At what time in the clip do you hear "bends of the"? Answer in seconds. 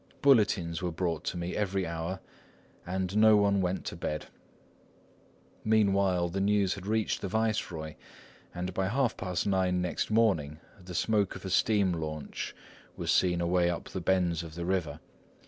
14.01-14.65